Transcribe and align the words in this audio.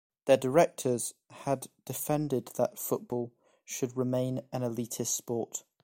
Their 0.25 0.37
directors 0.37 1.13
had 1.29 1.67
defended 1.85 2.47
that 2.55 2.79
football 2.79 3.33
should 3.63 3.95
remain 3.95 4.41
an 4.51 4.61
elitist 4.63 5.13
sport. 5.15 5.63